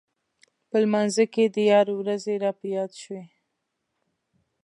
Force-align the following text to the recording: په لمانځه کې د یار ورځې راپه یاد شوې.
په 0.69 0.75
لمانځه 0.83 1.25
کې 1.33 1.43
د 1.55 1.57
یار 1.71 1.87
ورځې 1.99 2.33
راپه 2.43 2.67
یاد 2.75 2.91
شوې. 3.01 3.23